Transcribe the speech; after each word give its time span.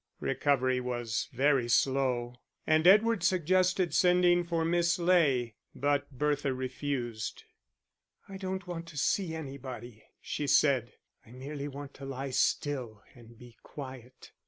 Recovery 0.19 0.79
was 0.79 1.29
very 1.31 1.69
slow, 1.69 2.37
and 2.65 2.87
Edward 2.87 3.21
suggested 3.21 3.93
sending 3.93 4.43
for 4.43 4.65
Miss 4.65 4.97
Ley, 4.97 5.57
but 5.75 6.09
Bertha 6.09 6.55
refused. 6.55 7.43
"I 8.27 8.37
don't 8.37 8.65
want 8.65 8.87
to 8.87 8.97
see 8.97 9.35
anybody," 9.35 10.03
she 10.19 10.47
said; 10.47 10.93
"I 11.23 11.29
merely 11.29 11.67
want 11.67 11.93
to 11.93 12.05
lie 12.05 12.31
still 12.31 13.03
and 13.13 13.37
be 13.37 13.57
quiet." 13.61 14.31